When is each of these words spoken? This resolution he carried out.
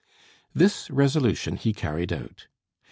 This 0.55 0.89
resolution 0.89 1.57
he 1.57 1.73
carried 1.73 2.11
out. 2.11 2.47